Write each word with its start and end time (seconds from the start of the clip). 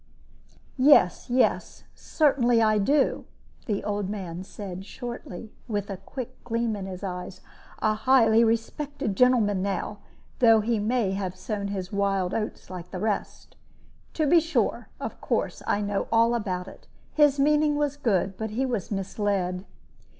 "Yes, 0.79 1.27
yes; 1.29 1.83
certainly 1.93 2.59
I 2.59 2.79
do," 2.79 3.25
the 3.67 3.83
old 3.83 4.09
man 4.09 4.43
said, 4.43 4.83
shortly, 4.83 5.53
with 5.67 5.91
a 5.91 5.97
quick 5.97 6.43
gleam 6.43 6.75
in 6.75 6.87
his 6.87 7.03
eyes; 7.03 7.41
"a 7.83 7.93
highly 7.93 8.43
respected 8.43 9.15
gentleman 9.15 9.61
now, 9.61 9.99
though 10.39 10.59
he 10.59 10.79
may 10.79 11.11
have 11.11 11.35
sown 11.35 11.67
his 11.67 11.91
wild 11.93 12.33
oats 12.33 12.67
like 12.71 12.89
the 12.89 12.97
rest. 12.97 13.55
To 14.15 14.25
be 14.25 14.39
sure; 14.39 14.87
of 14.99 15.21
course 15.21 15.61
I 15.67 15.81
know 15.81 16.07
all 16.11 16.33
about 16.33 16.67
it. 16.67 16.87
His 17.13 17.39
meaning 17.39 17.75
was 17.77 17.95
good, 17.95 18.35
but 18.37 18.49
he 18.49 18.65
was 18.65 18.89
misled." 18.89 19.65